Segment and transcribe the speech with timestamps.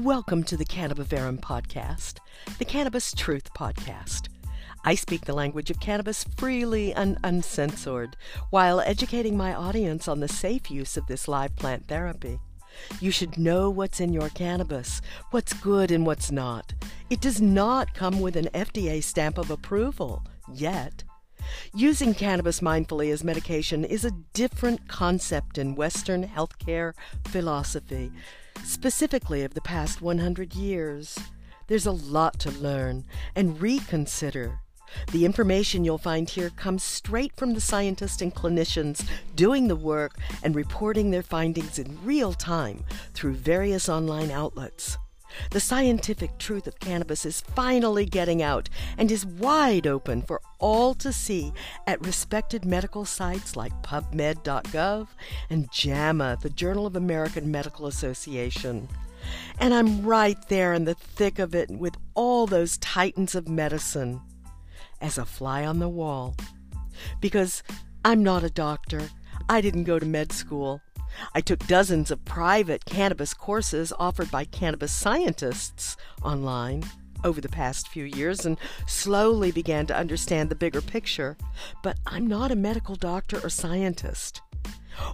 [0.00, 2.14] Welcome to the Cannabiverum podcast,
[2.58, 4.26] the Cannabis Truth podcast.
[4.84, 8.16] I speak the language of cannabis freely and uncensored
[8.50, 12.40] while educating my audience on the safe use of this live plant therapy.
[13.00, 16.74] You should know what's in your cannabis, what's good and what's not.
[17.08, 21.04] It does not come with an FDA stamp of approval, yet.
[21.72, 26.94] Using cannabis mindfully as medication is a different concept in Western healthcare
[27.26, 28.10] philosophy
[28.64, 31.18] specifically of the past 100 years.
[31.66, 33.04] There's a lot to learn
[33.34, 34.60] and reconsider.
[35.12, 40.16] The information you'll find here comes straight from the scientists and clinicians doing the work
[40.42, 44.98] and reporting their findings in real time through various online outlets.
[45.50, 50.94] The scientific truth of cannabis is finally getting out and is wide open for all
[50.94, 51.52] to see
[51.86, 55.08] at respected medical sites like PubMed.gov
[55.50, 58.88] and JAMA, the Journal of American Medical Association.
[59.58, 64.20] And I'm right there in the thick of it with all those titans of medicine
[65.00, 66.34] as a fly on the wall.
[67.20, 67.62] Because
[68.04, 69.08] I'm not a doctor.
[69.48, 70.80] I didn't go to med school.
[71.34, 76.84] I took dozens of private cannabis courses offered by cannabis scientists online
[77.24, 81.36] over the past few years and slowly began to understand the bigger picture.
[81.82, 84.42] But I'm not a medical doctor or scientist.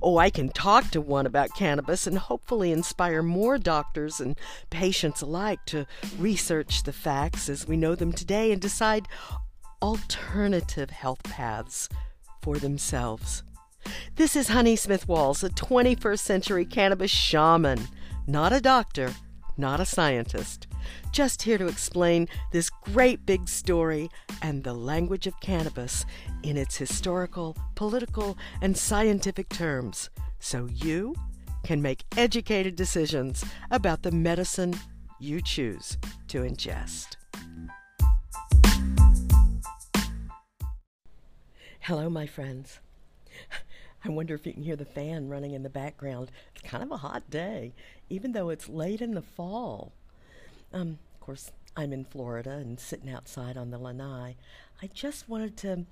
[0.03, 5.23] Oh, I can talk to one about cannabis and hopefully inspire more doctors and patients
[5.23, 5.87] alike to
[6.19, 9.09] research the facts as we know them today and decide
[9.81, 11.89] alternative health paths
[12.43, 13.43] for themselves.
[14.17, 17.89] This is Honey Smith Walls, a 21st century cannabis shaman,
[18.27, 19.13] not a doctor,
[19.57, 20.67] not a scientist.
[21.13, 24.11] Just here to explain this great big story
[24.43, 26.05] and the language of cannabis
[26.43, 31.15] in its historical, political, and scientific terms so you
[31.63, 34.75] can make educated decisions about the medicine
[35.19, 37.17] you choose to ingest.
[41.81, 42.81] Hello, my friends.
[44.05, 46.31] I wonder if you can hear the fan running in the background.
[46.55, 47.75] It's kind of a hot day,
[48.09, 49.93] even though it's late in the fall.
[50.73, 54.37] Um, of course, I'm in Florida and sitting outside on the lanai.
[54.83, 55.85] I just wanted to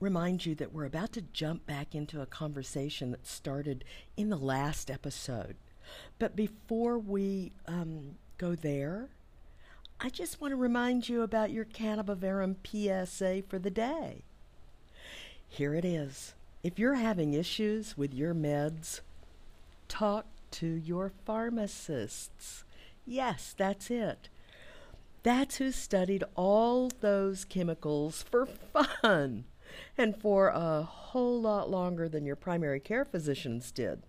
[0.00, 3.84] remind you that we're about to jump back into a conversation that started
[4.16, 5.56] in the last episode.
[6.18, 9.08] But before we um, go there,
[10.00, 14.22] I just want to remind you about your Cannabiverum PSA for the day.
[15.48, 16.34] Here it is.
[16.60, 19.00] If you're having issues with your meds,
[19.86, 22.64] talk to your pharmacists.
[23.06, 24.28] Yes, that's it.
[25.22, 29.44] That's who studied all those chemicals for fun
[29.96, 34.02] and for a whole lot longer than your primary care physicians did.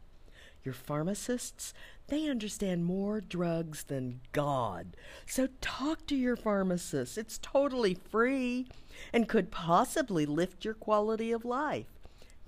[0.63, 1.73] Your pharmacists,
[2.07, 4.97] they understand more drugs than God.
[5.27, 7.15] So talk to your pharmacist.
[7.15, 8.67] It's totally free
[9.13, 11.98] and could possibly lift your quality of life.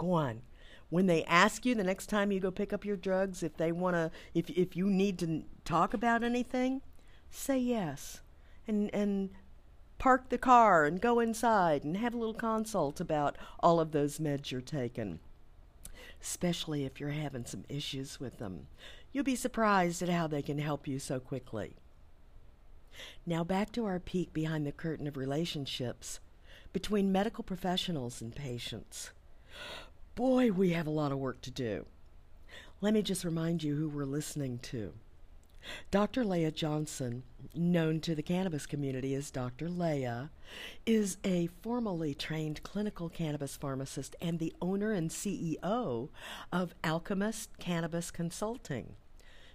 [0.02, 0.42] Go on.
[0.90, 3.72] When they ask you the next time you go pick up your drugs, if they
[3.72, 6.82] want to, if if you need to talk about anything,
[7.30, 8.22] say yes,
[8.68, 9.30] and and
[10.00, 14.18] park the car and go inside and have a little consult about all of those
[14.18, 15.20] meds you're taking.
[16.20, 18.66] Especially if you're having some issues with them,
[19.12, 21.76] you'll be surprised at how they can help you so quickly.
[23.24, 26.20] Now back to our peek behind the curtain of relationships
[26.74, 29.12] between medical professionals and patients
[30.16, 31.86] boy, we have a lot of work to do.
[32.82, 34.94] Let me just remind you who we're listening to.
[35.92, 36.24] Dr.
[36.26, 37.24] Leah Johnson,
[37.54, 39.70] known to the cannabis community as Dr.
[39.70, 40.32] Leah,
[40.86, 46.10] is a formally trained clinical cannabis pharmacist and the owner and CEO
[46.52, 48.96] of Alchemist Cannabis Consulting.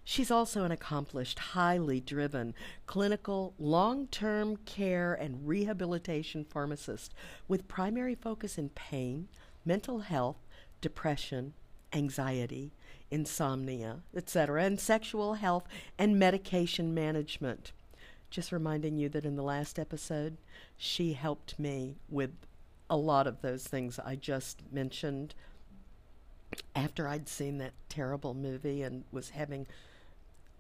[0.05, 2.55] She's also an accomplished, highly driven
[2.87, 7.13] clinical long term care and rehabilitation pharmacist
[7.49, 9.27] with primary focus in pain,
[9.65, 10.46] mental health,
[10.81, 11.55] depression,
[11.93, 12.73] anxiety,
[13.11, 15.65] insomnia, etc., and sexual health
[15.99, 17.73] and medication management.
[18.31, 20.37] Just reminding you that in the last episode,
[20.77, 22.33] she helped me with
[22.91, 25.35] a lot of those things I just mentioned
[26.75, 29.67] after I'd seen that terrible movie and was having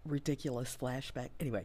[0.05, 1.31] ridiculous flashback.
[1.41, 1.65] Anyway,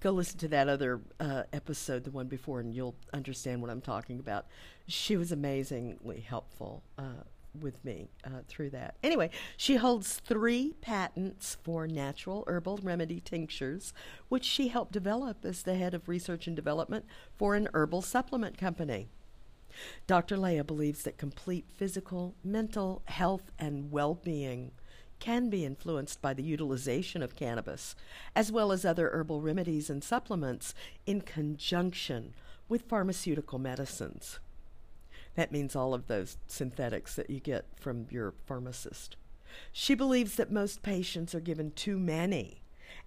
[0.00, 3.80] go listen to that other uh, episode, the one before, and you'll understand what I'm
[3.80, 4.46] talking about.
[4.86, 7.24] She was amazingly helpful uh,
[7.60, 8.96] with me uh, through that.
[9.02, 13.92] Anyway, she holds three patents for natural herbal remedy tinctures,
[14.28, 17.04] which she helped develop as the head of research and development
[17.36, 19.08] for an herbal supplement company.
[20.06, 20.36] Dr.
[20.36, 24.72] Leah believes that complete physical, mental health, and well being
[25.18, 27.94] can be influenced by the utilization of cannabis,
[28.34, 30.74] as well as other herbal remedies and supplements
[31.06, 32.34] in conjunction
[32.68, 34.40] with pharmaceutical medicines.
[35.34, 39.16] That means all of those synthetics that you get from your pharmacist.
[39.72, 42.62] She believes that most patients are given too many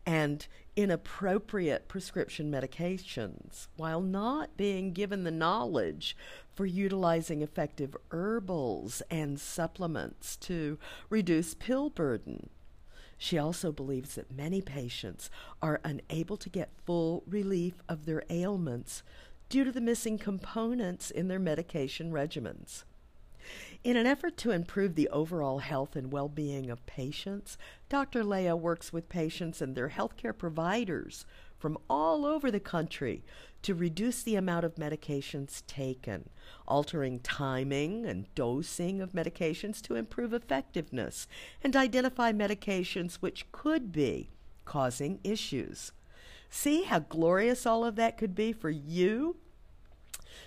[0.05, 6.15] and inappropriate prescription medications while not being given the knowledge
[6.53, 10.77] for utilizing effective herbals and supplements to
[11.09, 12.49] reduce pill burden.
[13.17, 15.29] She also believes that many patients
[15.61, 19.03] are unable to get full relief of their ailments
[19.49, 22.83] due to the missing components in their medication regimens.
[23.83, 27.57] In an effort to improve the overall health and well being of patients,
[27.87, 28.23] Dr.
[28.23, 31.25] Leah works with patients and their healthcare providers
[31.59, 33.23] from all over the country
[33.61, 36.29] to reduce the amount of medications taken,
[36.67, 41.27] altering timing and dosing of medications to improve effectiveness,
[41.63, 44.29] and identify medications which could be
[44.65, 45.91] causing issues.
[46.57, 49.35] See how glorious all of that could be for you?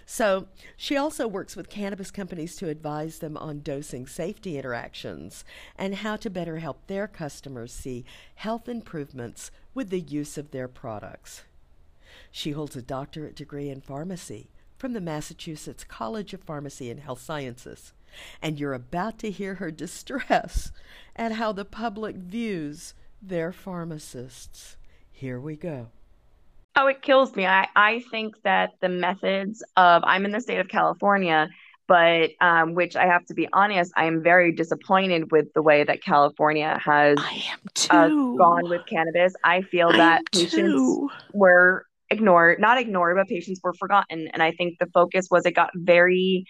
[0.07, 5.45] So, she also works with cannabis companies to advise them on dosing safety interactions
[5.77, 8.07] and how to better help their customers see
[8.37, 11.45] health improvements with the use of their products.
[12.31, 17.21] She holds a doctorate degree in pharmacy from the Massachusetts College of Pharmacy and Health
[17.21, 17.93] Sciences.
[18.41, 20.73] And you're about to hear her distress
[21.15, 24.79] at how the public views their pharmacists.
[25.13, 25.89] Here we go.
[26.81, 27.45] Oh, it kills me.
[27.45, 31.49] I, I think that the methods of, I'm in the state of California,
[31.89, 35.83] but um, which I have to be honest, I am very disappointed with the way
[35.83, 37.19] that California has
[37.91, 39.35] uh, gone with cannabis.
[39.43, 41.11] I feel I that patients too.
[41.33, 44.29] were ignored, not ignored, but patients were forgotten.
[44.29, 46.45] And I think the focus was it got very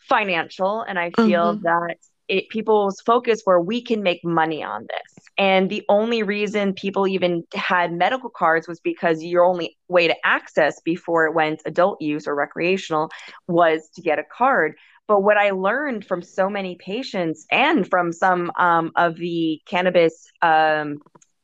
[0.00, 0.82] financial.
[0.82, 1.62] And I feel mm-hmm.
[1.62, 1.96] that
[2.28, 5.17] it, people's focus were we can make money on this.
[5.38, 10.16] And the only reason people even had medical cards was because your only way to
[10.24, 13.08] access before it went adult use or recreational
[13.46, 14.74] was to get a card.
[15.06, 20.26] But what I learned from so many patients and from some um, of the cannabis
[20.42, 20.98] um,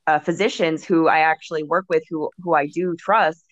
[0.07, 3.43] uh, physicians who I actually work with, who who I do trust,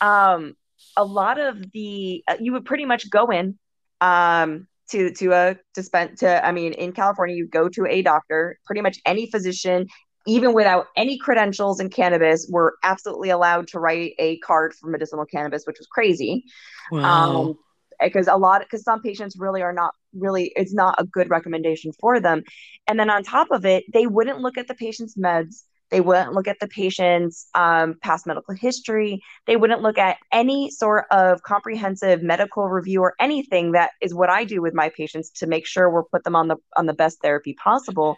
[0.00, 0.54] um,
[0.96, 3.58] a lot of the uh, you would pretty much go in
[4.00, 8.58] um, to to a dispense to I mean in California you go to a doctor,
[8.66, 9.86] pretty much any physician
[10.26, 15.26] even without any credentials in cannabis were absolutely allowed to write a card for medicinal
[15.26, 16.44] cannabis, which was crazy.
[16.90, 17.42] Wow.
[17.42, 17.58] Um,
[18.00, 21.92] because a lot because some patients really are not really it's not a good recommendation
[22.00, 22.42] for them
[22.88, 26.32] and then on top of it they wouldn't look at the patient's meds they wouldn't
[26.32, 29.22] look at the patient's um, past medical history.
[29.46, 34.30] They wouldn't look at any sort of comprehensive medical review or anything that is what
[34.30, 36.94] I do with my patients to make sure we're put them on the on the
[36.94, 38.16] best therapy possible.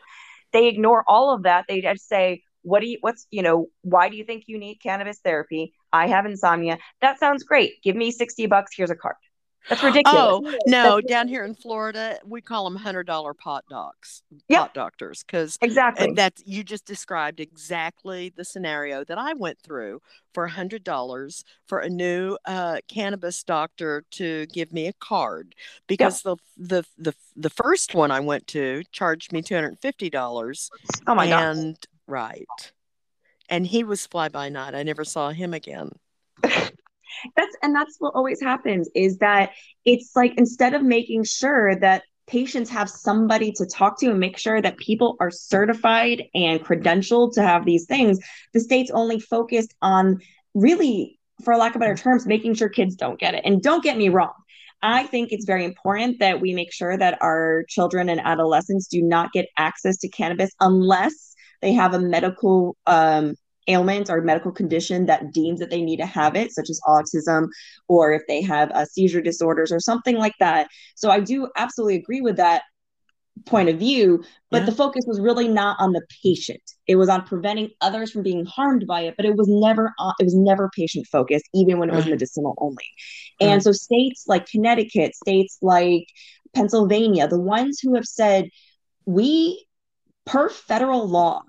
[0.52, 1.66] They ignore all of that.
[1.68, 2.98] They just say, "What do you?
[3.00, 3.66] What's you know?
[3.82, 5.74] Why do you think you need cannabis therapy?
[5.92, 6.78] I have insomnia.
[7.00, 7.82] That sounds great.
[7.82, 8.72] Give me sixty bucks.
[8.76, 9.16] Here's a card."
[9.68, 10.16] That's ridiculous.
[10.16, 14.60] Oh no, down here in Florida, we call them hundred dollar pot docs, yep.
[14.60, 20.00] pot doctors, because exactly that's you just described exactly the scenario that I went through
[20.32, 25.54] for a hundred dollars for a new uh, cannabis doctor to give me a card
[25.88, 26.38] because yep.
[26.56, 30.70] the the the the first one I went to charged me two hundred fifty dollars.
[31.06, 31.56] Oh my god!
[31.56, 32.46] And right,
[33.48, 34.74] and he was fly by night.
[34.74, 35.90] I never saw him again.
[37.36, 39.50] that's and that's what always happens is that
[39.84, 44.36] it's like instead of making sure that patients have somebody to talk to and make
[44.36, 48.18] sure that people are certified and credentialed to have these things
[48.52, 50.18] the state's only focused on
[50.54, 53.42] really for lack of better terms making sure kids don't get it.
[53.44, 54.32] And don't get me wrong
[54.82, 59.02] I think it's very important that we make sure that our children and adolescents do
[59.02, 63.34] not get access to cannabis unless they have a medical um,
[63.68, 67.48] ailment or medical condition that deems that they need to have it, such as autism,
[67.88, 70.68] or if they have uh, seizure disorders or something like that.
[70.94, 72.62] So I do absolutely agree with that
[73.44, 74.66] point of view, but yeah.
[74.66, 76.62] the focus was really not on the patient.
[76.86, 80.14] It was on preventing others from being harmed by it, but it was never on,
[80.18, 82.84] it was never patient focused, even when it was medicinal only.
[83.40, 86.06] And so states like Connecticut, states like
[86.54, 88.48] Pennsylvania, the ones who have said
[89.04, 89.66] we
[90.24, 91.42] per federal law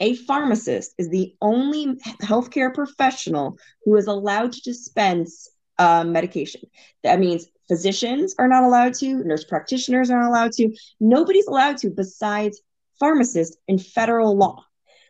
[0.00, 5.48] a pharmacist is the only healthcare professional who is allowed to dispense
[5.78, 6.62] uh, medication.
[7.02, 11.78] That means physicians are not allowed to, nurse practitioners are not allowed to, nobody's allowed
[11.78, 12.60] to besides
[12.98, 14.64] pharmacists in federal law.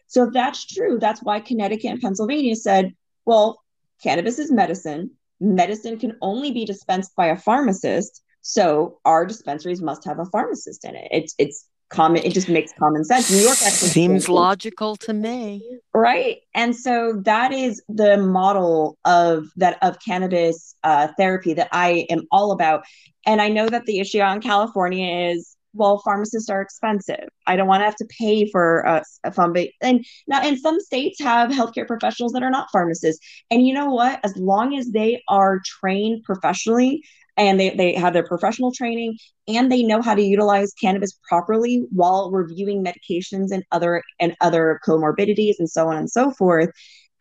[0.07, 3.63] So if that's true, that's why Connecticut and Pennsylvania said, well,
[4.03, 5.11] cannabis is medicine.
[5.41, 8.23] Medicine can only be dispensed by a pharmacist.
[8.41, 11.09] So our dispensaries must have a pharmacist in it.
[11.11, 13.31] It's it's common it just makes common sense.
[13.31, 15.63] New york actually seems logical to me.
[15.93, 22.07] Right and so that is the model of that of cannabis uh, therapy that i
[22.11, 22.85] am all about.
[23.27, 27.29] And i know that the issue out in california is well pharmacists are expensive.
[27.47, 30.81] I don't want to have to pay for a, a fund and now and some
[30.81, 33.25] states have healthcare professionals that are not pharmacists.
[33.51, 34.21] And you know what?
[34.25, 37.03] As long as they are trained professionally
[37.37, 39.17] and they, they have their professional training
[39.49, 44.81] and they know how to utilize cannabis properly while reviewing medications and other and other
[44.87, 46.71] comorbidities and so on and so forth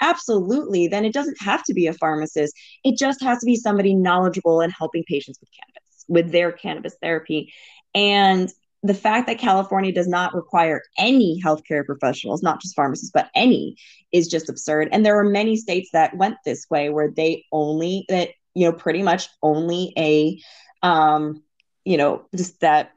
[0.01, 2.53] absolutely then it doesn't have to be a pharmacist
[2.83, 6.95] it just has to be somebody knowledgeable in helping patients with cannabis with their cannabis
[7.01, 7.53] therapy
[7.95, 8.51] and
[8.83, 13.77] the fact that California does not require any healthcare professionals, not just pharmacists, but any,
[14.11, 14.89] is just absurd.
[14.91, 18.73] And there are many states that went this way where they only, that you know,
[18.73, 20.39] pretty much only a,
[20.85, 21.43] um,
[21.85, 22.91] you know, just that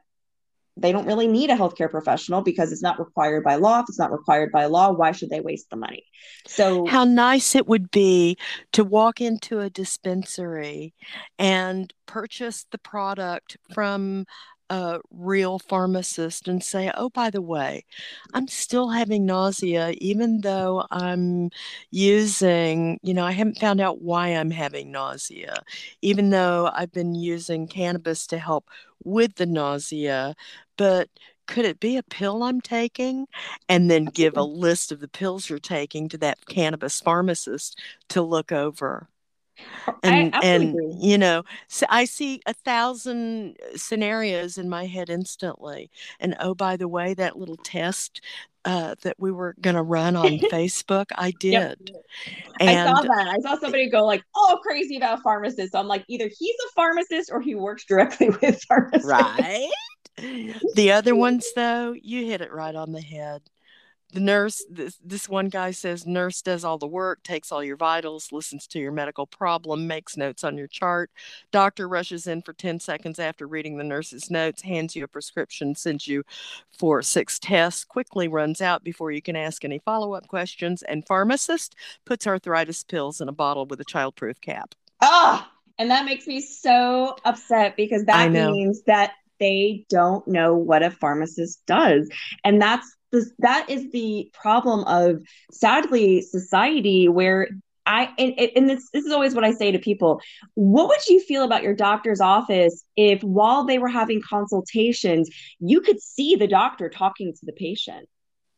[0.79, 3.79] they don't really need a healthcare professional because it's not required by law.
[3.79, 6.03] If it's not required by law, why should they waste the money?
[6.45, 8.37] So, how nice it would be
[8.73, 10.93] to walk into a dispensary
[11.39, 14.25] and purchase the product from
[14.69, 17.85] a real pharmacist and say, oh, by the way,
[18.33, 21.49] I'm still having nausea, even though I'm
[21.91, 25.55] using, you know, I haven't found out why I'm having nausea,
[26.01, 28.69] even though I've been using cannabis to help
[29.03, 30.35] with the nausea.
[30.77, 31.09] But
[31.47, 33.25] could it be a pill I'm taking?
[33.69, 34.59] And then give a mm-hmm.
[34.59, 39.07] list of the pills you're taking to that cannabis pharmacist to look over
[40.03, 45.89] and and you know so i see a thousand uh, scenarios in my head instantly.
[46.19, 48.21] And oh by the way that little test
[48.65, 51.79] uh, that we were going to run on facebook i did yep.
[52.59, 53.27] and, i saw that.
[53.27, 56.73] I saw somebody go like oh crazy about pharmacists so i'm like either he's a
[56.75, 59.07] pharmacist or he works directly with pharmacists.
[59.07, 59.69] Right?
[60.73, 63.43] The other ones though you hit it right on the head
[64.13, 67.75] the nurse this, this one guy says nurse does all the work takes all your
[67.75, 71.11] vitals listens to your medical problem makes notes on your chart.
[71.51, 75.75] Doctor rushes in for 10 seconds after reading the nurse's notes hands you a prescription
[75.75, 76.23] sends you
[76.77, 81.75] for six tests quickly runs out before you can ask any follow-up questions and pharmacist
[82.05, 84.73] puts arthritis pills in a bottle with a childproof cap.
[85.01, 90.81] Ah and that makes me so upset because that means that they don't know what
[90.81, 92.09] a pharmacist does
[92.43, 95.21] and that's this, that is the problem of
[95.51, 97.47] sadly society where
[97.87, 100.21] I and, and this this is always what I say to people.
[100.55, 105.81] What would you feel about your doctor's office if while they were having consultations, you
[105.81, 108.07] could see the doctor talking to the patient?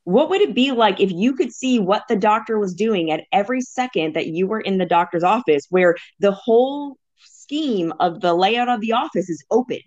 [0.04, 3.26] What would it be like if you could see what the doctor was doing at
[3.32, 8.34] every second that you were in the doctor's office where the whole scheme of the
[8.34, 9.80] layout of the office is open?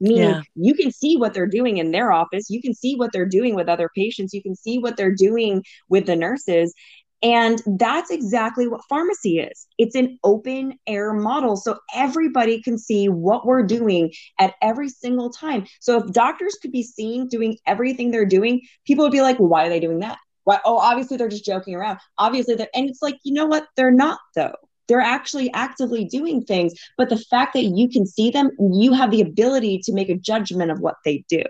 [0.00, 0.42] Meaning yeah.
[0.54, 3.54] you can see what they're doing in their office you can see what they're doing
[3.54, 6.74] with other patients you can see what they're doing with the nurses
[7.22, 9.66] and that's exactly what pharmacy is.
[9.78, 11.56] It's an open air model.
[11.56, 15.66] So everybody can see what we're doing at every single time.
[15.80, 19.48] So if doctors could be seen doing everything they're doing, people would be like, well,
[19.48, 20.18] why are they doing that?
[20.44, 20.60] Why?
[20.64, 21.98] Oh, obviously they're just joking around.
[22.18, 23.66] Obviously, they're, and it's like, you know what?
[23.76, 24.54] They're not, though
[24.88, 29.10] they're actually actively doing things but the fact that you can see them you have
[29.10, 31.42] the ability to make a judgment of what they do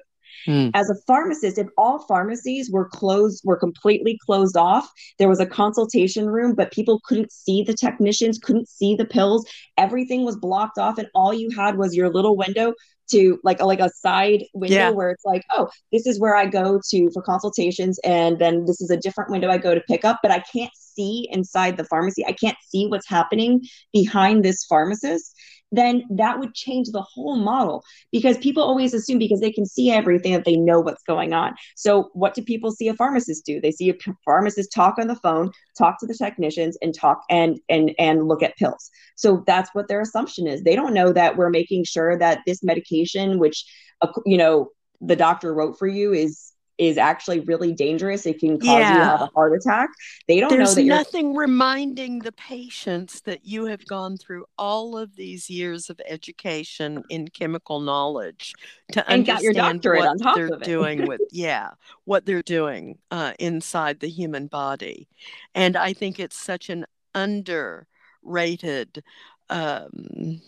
[0.46, 0.70] mm.
[0.74, 5.46] as a pharmacist if all pharmacies were closed were completely closed off there was a
[5.46, 10.78] consultation room but people couldn't see the technicians couldn't see the pills everything was blocked
[10.78, 12.72] off and all you had was your little window
[13.10, 14.90] to like a, like a side window yeah.
[14.90, 18.80] where it's like oh this is where i go to for consultations and then this
[18.80, 21.84] is a different window i go to pick up but i can't see inside the
[21.84, 25.34] pharmacy i can't see what's happening behind this pharmacist
[25.76, 29.90] then that would change the whole model because people always assume because they can see
[29.90, 31.54] everything that they know what's going on.
[31.76, 33.60] So, what do people see a pharmacist do?
[33.60, 37.58] They see a pharmacist talk on the phone, talk to the technicians, and talk and
[37.68, 38.90] and and look at pills.
[39.16, 40.62] So that's what their assumption is.
[40.62, 43.64] They don't know that we're making sure that this medication, which
[44.00, 48.26] uh, you know the doctor wrote for you, is is actually really dangerous.
[48.26, 48.92] It can cause yeah.
[48.92, 49.90] you to have a heart attack.
[50.28, 54.96] They don't There's know that nothing reminding the patients that you have gone through all
[54.98, 58.52] of these years of education in chemical knowledge
[58.92, 61.70] to and understand what they're doing with yeah
[62.04, 65.08] what they're doing uh, inside the human body.
[65.54, 69.02] And I think it's such an underrated
[69.48, 70.42] um,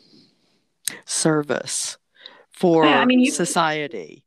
[1.05, 1.97] service
[2.51, 4.25] for yeah, I mean, you, society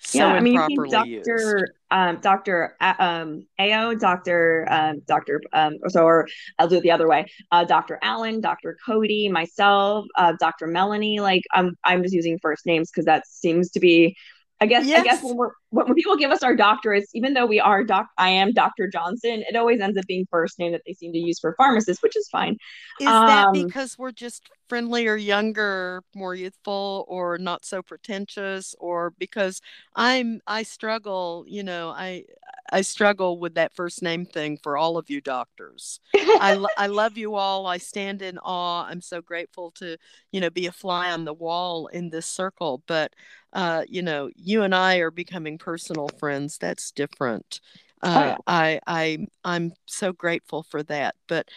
[0.00, 1.74] so yeah, I mean, you think Dr.
[1.90, 2.76] Um, Dr.
[2.80, 4.66] Uh, um, Ao, Dr.
[4.70, 5.40] Um, Dr.
[5.52, 6.28] Um, so, or
[6.58, 7.26] I'll do it the other way.
[7.50, 7.98] Uh, Dr.
[8.02, 8.76] Allen, Dr.
[8.84, 10.66] Cody, myself, uh, Dr.
[10.66, 11.20] Melanie.
[11.20, 14.16] Like, I'm I'm just using first names because that seems to be
[14.60, 15.00] I guess yes.
[15.00, 18.06] I guess when we're when people give us our doctorates, even though we are doc,
[18.16, 18.88] I am Dr.
[18.88, 19.44] Johnson.
[19.46, 22.16] It always ends up being first name that they seem to use for pharmacists, which
[22.16, 22.56] is fine.
[23.00, 29.12] Is um, that because we're just friendlier, younger, more youthful, or not so pretentious, or
[29.18, 29.60] because
[29.94, 32.24] I'm I struggle, you know, I
[32.70, 36.00] I struggle with that first name thing for all of you doctors.
[36.14, 37.66] I I love you all.
[37.66, 38.86] I stand in awe.
[38.86, 39.98] I'm so grateful to
[40.32, 43.12] you know be a fly on the wall in this circle, but
[43.52, 46.58] uh, you know, you and I are becoming personal friends.
[46.58, 47.60] That's different.
[48.02, 48.42] Uh, oh.
[48.46, 51.16] I I I'm so grateful for that.
[51.26, 51.48] But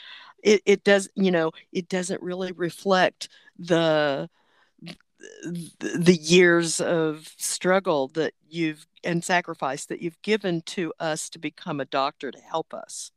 [0.44, 4.30] it it does you know it doesn't really reflect the
[5.80, 11.80] the years of struggle that you've and sacrifice that you've given to us to become
[11.80, 13.12] a doctor to help us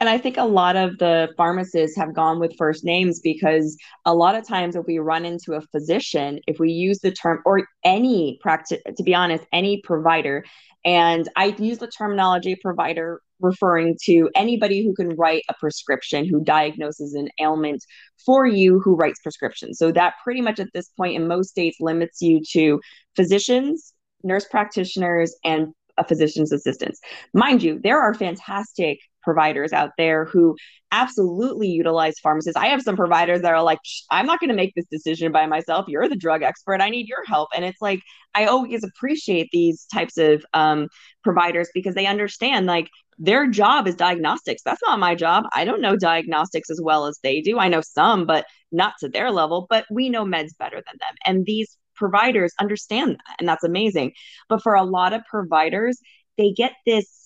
[0.00, 4.14] and I think a lot of the pharmacists have gone with first names because a
[4.14, 7.66] lot of times if we run into a physician, if we use the term or
[7.84, 10.44] any practice, to be honest, any provider,
[10.84, 16.42] and I use the terminology provider referring to anybody who can write a prescription, who
[16.42, 17.84] diagnoses an ailment
[18.24, 19.78] for you, who writes prescriptions.
[19.78, 22.80] So that pretty much at this point in most states limits you to
[23.14, 23.92] physicians,
[24.24, 25.68] nurse practitioners, and
[25.98, 27.00] a physician's assistants.
[27.34, 30.56] Mind you, there are fantastic providers out there who
[30.90, 32.56] absolutely utilize pharmacists.
[32.56, 33.78] I have some providers that are like,
[34.10, 35.84] I'm not going to make this decision by myself.
[35.86, 36.80] You're the drug expert.
[36.80, 37.50] I need your help.
[37.54, 38.00] And it's like,
[38.34, 40.88] I always appreciate these types of um,
[41.22, 44.62] providers because they understand like their job is diagnostics.
[44.64, 45.44] That's not my job.
[45.52, 47.58] I don't know diagnostics as well as they do.
[47.58, 51.14] I know some, but not to their level, but we know meds better than them.
[51.26, 53.36] And these providers understand that.
[53.38, 54.12] And that's amazing.
[54.48, 56.00] But for a lot of providers,
[56.38, 57.17] they get this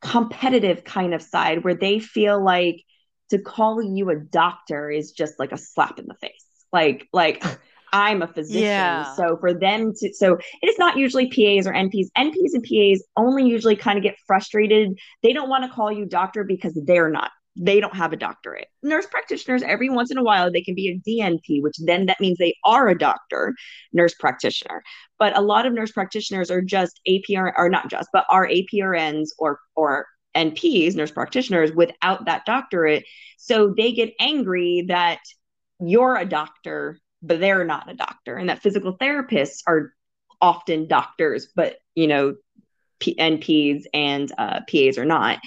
[0.00, 2.82] competitive kind of side where they feel like
[3.30, 6.44] to call you a doctor is just like a slap in the face.
[6.72, 7.42] Like, like
[7.92, 8.62] I'm a physician.
[8.62, 9.14] Yeah.
[9.14, 12.06] So for them to, so it is not usually PAs or NPs.
[12.16, 14.98] NPs and PAs only usually kind of get frustrated.
[15.22, 18.68] They don't want to call you doctor because they're not they don't have a doctorate.
[18.82, 22.20] Nurse practitioners, every once in a while, they can be a DNP, which then that
[22.20, 23.54] means they are a doctor,
[23.92, 24.82] nurse practitioner.
[25.18, 29.28] But a lot of nurse practitioners are just APR, or not just, but are APRNs
[29.38, 33.04] or or NPs, nurse practitioners, without that doctorate.
[33.36, 35.20] So they get angry that
[35.80, 39.92] you're a doctor, but they're not a doctor, and that physical therapists are
[40.40, 42.36] often doctors, but you know,
[43.00, 45.38] P- NPs and uh, PAs are not.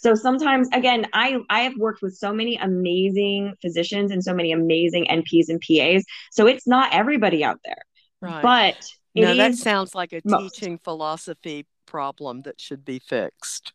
[0.00, 4.52] So sometimes, again, I I have worked with so many amazing physicians and so many
[4.52, 6.04] amazing NPs and PAs.
[6.32, 7.82] So it's not everybody out there,
[8.22, 8.42] right.
[8.42, 10.54] but no, that sounds like a most.
[10.54, 13.74] teaching philosophy problem that should be fixed.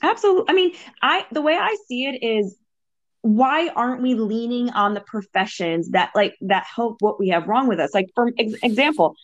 [0.00, 0.44] Absolutely.
[0.48, 2.56] I mean, I the way I see it is
[3.22, 7.66] why aren't we leaning on the professions that like that help what we have wrong
[7.66, 7.92] with us?
[7.92, 9.16] Like for ex- example,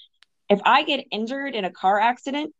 [0.48, 2.52] if I get injured in a car accident,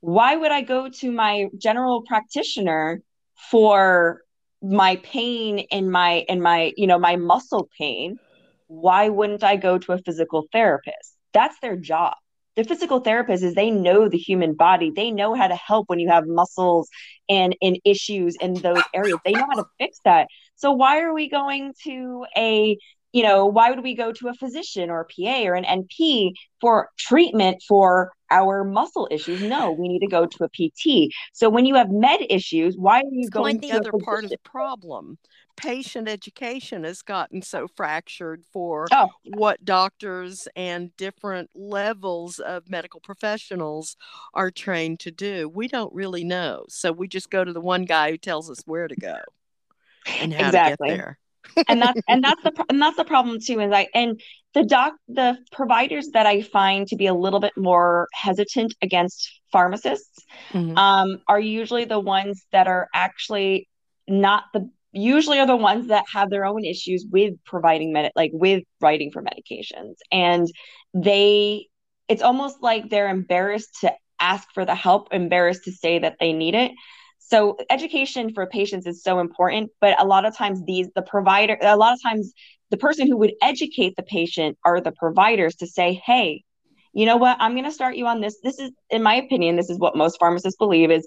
[0.00, 3.00] why would I go to my general practitioner
[3.36, 4.20] for
[4.62, 8.18] my pain and my and my you know my muscle pain
[8.66, 11.16] why wouldn't i go to a physical therapist?
[11.32, 12.14] That's their job.
[12.56, 14.92] The physical therapist is they know the human body.
[14.94, 16.88] They know how to help when you have muscles
[17.28, 19.18] and and issues in those areas.
[19.24, 20.28] They know how to fix that.
[20.56, 22.78] So why are we going to a
[23.14, 26.32] you know why would we go to a physician or a pa or an np
[26.60, 29.42] for treatment for our muscle issues.
[29.42, 31.12] No, we need to go to a PT.
[31.32, 34.30] So when you have med issues, why are you it's going the other part of
[34.30, 35.18] the problem?
[35.56, 39.08] Patient education has gotten so fractured for oh.
[39.34, 43.96] what doctors and different levels of medical professionals
[44.32, 45.48] are trained to do.
[45.48, 46.64] We don't really know.
[46.68, 49.18] So we just go to the one guy who tells us where to go
[50.18, 50.88] and how exactly.
[50.88, 51.18] to get there
[51.68, 54.20] and that's and that's the and that's the problem too is i and
[54.54, 59.40] the doc the providers that i find to be a little bit more hesitant against
[59.52, 60.76] pharmacists mm-hmm.
[60.76, 63.68] um, are usually the ones that are actually
[64.08, 68.30] not the usually are the ones that have their own issues with providing med like
[68.32, 70.48] with writing for medications and
[70.92, 71.66] they
[72.08, 76.32] it's almost like they're embarrassed to ask for the help embarrassed to say that they
[76.32, 76.72] need it
[77.26, 81.56] so education for patients is so important but a lot of times these the provider
[81.60, 82.32] a lot of times
[82.70, 86.42] the person who would educate the patient are the providers to say hey
[86.94, 87.36] you know what?
[87.40, 88.38] I'm going to start you on this.
[88.42, 91.06] This is in my opinion this is what most pharmacists believe is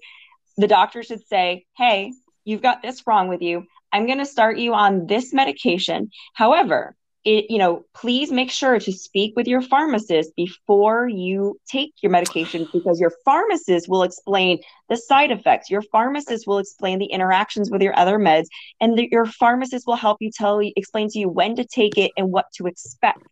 [0.57, 3.65] the doctor should say hey you've got this wrong with you.
[3.91, 6.09] I'm going to start you on this medication.
[6.33, 6.95] However
[7.27, 12.09] it, you know, please make sure to speak with your pharmacist before you take your
[12.09, 15.69] medication because your pharmacist will explain the side effects.
[15.69, 18.45] Your pharmacist will explain the interactions with your other meds,
[18.79, 22.11] and the, your pharmacist will help you tell explain to you when to take it
[22.15, 23.27] and what to expect.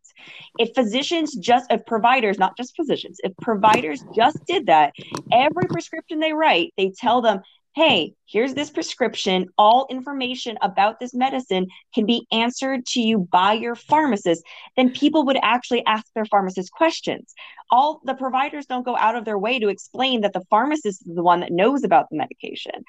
[0.60, 4.92] If physicians just, if providers, not just physicians, if providers just did that,
[5.32, 7.40] every prescription they write, they tell them,
[7.76, 9.50] hey, here's this prescription.
[9.58, 14.44] All information about this medicine can be answered to you by your pharmacist.
[14.78, 17.34] Then people would actually ask their pharmacist questions.
[17.72, 21.16] All the providers don't go out of their way to explain that the pharmacist is
[21.16, 22.86] the one that knows about the medication.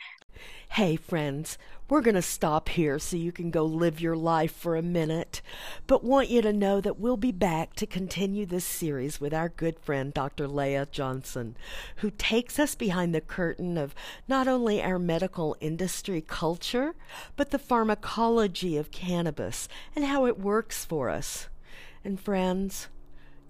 [0.70, 4.74] Hey, friends, we're going to stop here so you can go live your life for
[4.74, 5.40] a minute,
[5.86, 9.48] but want you to know that we'll be back to continue this series with our
[9.48, 10.48] good friend Dr.
[10.48, 11.56] Leah Johnson,
[11.96, 13.94] who takes us behind the curtain of
[14.26, 16.94] not only our medical industry culture,
[17.36, 21.48] but the pharmacology of cannabis and how it works for us.
[22.04, 22.88] And friends,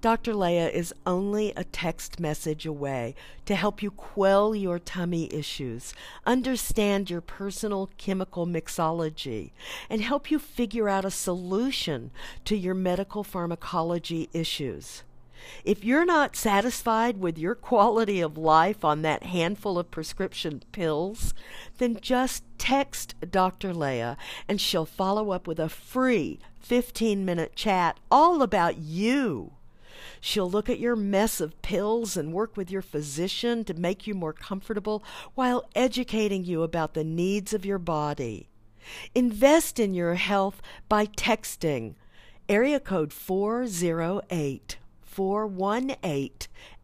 [0.07, 0.37] Dr.
[0.37, 7.11] Leah is only a text message away to help you quell your tummy issues, understand
[7.11, 9.51] your personal chemical mixology,
[9.91, 12.13] and help you figure out a solution
[12.45, 15.03] to your medical pharmacology issues.
[15.65, 21.35] If you're not satisfied with your quality of life on that handful of prescription pills,
[21.79, 23.75] then just text Dr.
[23.75, 24.17] Leah
[24.47, 29.56] and she'll follow up with a free 15 minute chat all about you.
[30.27, 34.15] She'll look at your mess of pills and work with your physician to make you
[34.15, 35.05] more comfortable
[35.37, 38.49] while educating you about the needs of your body.
[39.15, 41.95] Invest in your health by texting
[42.49, 46.31] area code 408 418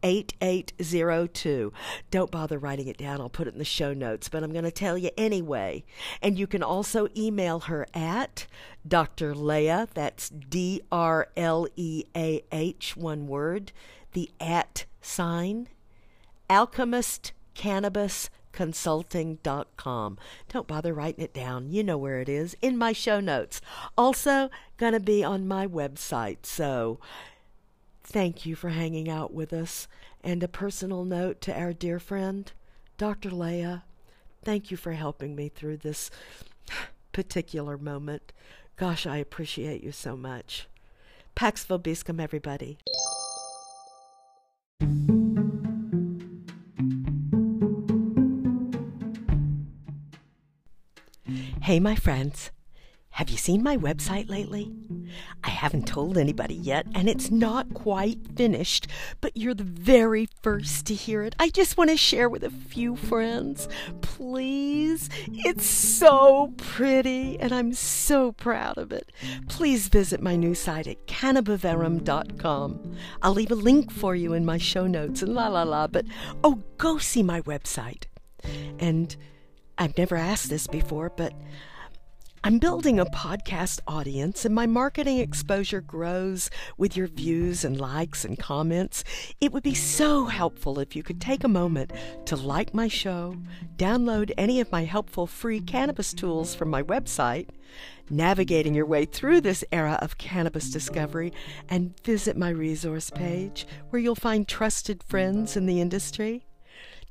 [0.03, 1.73] 8802.
[2.11, 3.21] Don't bother writing it down.
[3.21, 5.85] I'll put it in the show notes, but I'm going to tell you anyway.
[6.21, 8.47] And you can also email her at
[8.87, 9.35] Dr.
[9.35, 13.73] Leah, that's D R L E A H, one word,
[14.13, 15.69] the at sign,
[16.51, 20.19] alchemist cannabis consulting.com.
[20.49, 21.71] Don't bother writing it down.
[21.71, 23.61] You know where it is in my show notes.
[23.97, 26.45] Also, going to be on my website.
[26.45, 27.01] So,
[28.05, 29.89] Thank you for hanging out with us.
[30.23, 32.51] And a personal note to our dear friend,
[32.99, 33.31] Dr.
[33.31, 33.85] Leah,
[34.43, 36.11] thank you for helping me through this
[37.13, 38.33] particular moment.
[38.77, 40.69] Gosh, I appreciate you so much.
[41.35, 42.79] Pax Vobiscum, everybody.
[51.63, 52.51] Hey, my friends.
[53.23, 54.73] Have you seen my website lately?
[55.45, 58.89] I haven't told anybody yet, and it's not quite finished,
[59.21, 61.37] but you're the very first to hear it.
[61.39, 63.69] I just want to share with a few friends.
[64.01, 65.09] Please.
[65.29, 69.13] It's so pretty, and I'm so proud of it.
[69.49, 72.97] Please visit my new site at cannabiverum.com.
[73.23, 76.07] I'll leave a link for you in my show notes and la la la, but
[76.43, 78.07] oh, go see my website.
[78.81, 79.15] And
[79.79, 81.33] I've never asked this before, but
[82.45, 88.25] I'm building a podcast audience and my marketing exposure grows with your views and likes
[88.25, 89.05] and comments.
[89.41, 91.93] It would be so helpful if you could take a moment
[92.25, 93.37] to like my show,
[93.77, 97.49] download any of my helpful free cannabis tools from my website,
[98.11, 101.33] navigating your way through this era of cannabis discovery,
[101.69, 106.45] and visit my resource page where you'll find trusted friends in the industry.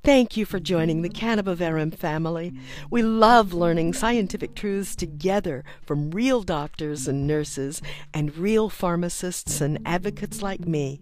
[0.03, 2.53] Thank you for joining the Cannabiverum family.
[2.89, 9.77] We love learning scientific truths together from real doctors and nurses and real pharmacists and
[9.85, 11.01] advocates like me.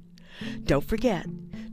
[0.65, 1.25] Don't forget,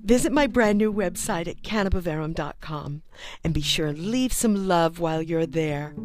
[0.04, 3.02] visit my brand new website at cannabiverum.com
[3.42, 5.96] and be sure and leave some love while you're there.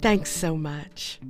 [0.00, 1.20] Thanks so much.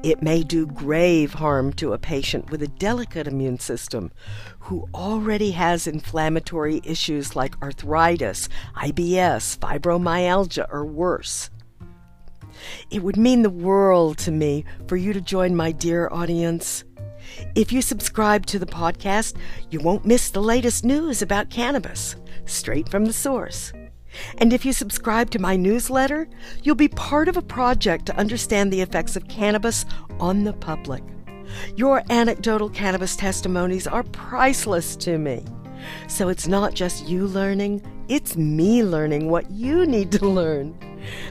[0.03, 4.13] It may do grave harm to a patient with a delicate immune system
[4.61, 11.51] who already has inflammatory issues like arthritis, IBS, fibromyalgia, or worse.
[12.91, 16.85] It would mean the world to me for you to join my dear audience.
[17.55, 19.37] If you subscribe to the podcast,
[19.71, 23.73] you won't miss the latest news about cannabis, straight from the source.
[24.39, 26.29] And if you subscribe to my newsletter,
[26.63, 29.85] you'll be part of a project to understand the effects of cannabis
[30.21, 31.03] on the public.
[31.77, 35.45] Your anecdotal cannabis testimonies are priceless to me.
[36.09, 40.79] So it's not just you learning, it's me learning what you need to learn.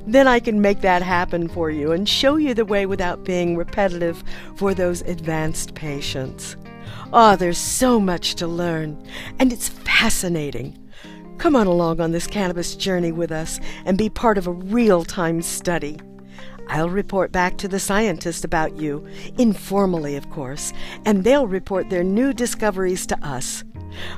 [0.06, 3.58] Then I can make that happen for you and show you the way without being
[3.58, 4.24] repetitive
[4.56, 6.56] for those advanced patients.
[7.12, 9.02] Ah, oh, there's so much to learn,
[9.39, 10.78] and it's fascinating.
[11.38, 15.04] Come on along on this cannabis journey with us and be part of a real
[15.04, 16.00] time study.
[16.70, 19.06] I'll report back to the scientists about you,
[19.38, 20.74] informally, of course,
[21.06, 23.63] and they'll report their new discoveries to us.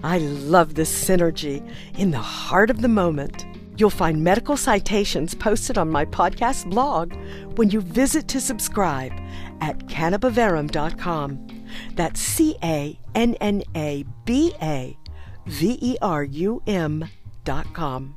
[0.03, 3.45] I love this synergy in the heart of the moment.
[3.77, 7.13] You'll find medical citations posted on my podcast blog
[7.57, 9.11] when you visit to subscribe
[9.61, 11.65] at cannabiverum.com.
[11.95, 14.97] That's C A N N A B A
[15.45, 17.07] V E R U M
[17.43, 18.15] dot com.